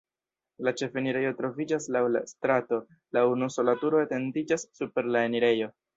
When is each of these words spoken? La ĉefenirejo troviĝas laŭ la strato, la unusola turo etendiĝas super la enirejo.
La 0.67 0.71
ĉefenirejo 0.79 1.33
troviĝas 1.41 1.85
laŭ 1.97 2.01
la 2.15 2.23
strato, 2.31 2.79
la 3.19 3.23
unusola 3.35 3.77
turo 3.85 4.03
etendiĝas 4.09 4.67
super 4.81 5.13
la 5.17 5.23
enirejo. 5.31 5.75